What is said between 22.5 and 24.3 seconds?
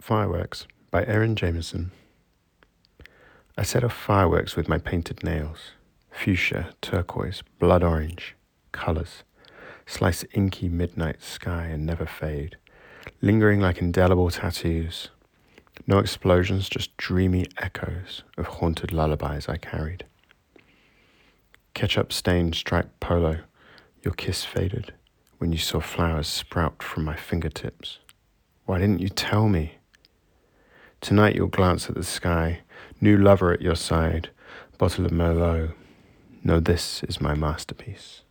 striped polo, your